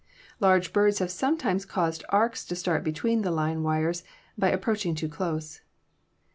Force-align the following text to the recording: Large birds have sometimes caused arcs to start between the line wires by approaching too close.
Large 0.39 0.73
birds 0.73 0.97
have 0.97 1.11
sometimes 1.11 1.63
caused 1.63 2.03
arcs 2.09 2.43
to 2.45 2.55
start 2.55 2.83
between 2.83 3.21
the 3.21 3.29
line 3.29 3.61
wires 3.61 4.03
by 4.35 4.49
approaching 4.49 4.95
too 4.95 5.07
close. 5.09 5.61